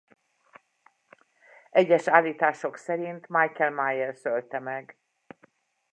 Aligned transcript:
Egyes 1.69 2.07
állítások 2.07 2.75
szerint 2.77 3.27
Michael 3.27 3.71
Myers 3.71 4.23
ölte 4.23 4.59
meg. 4.59 4.97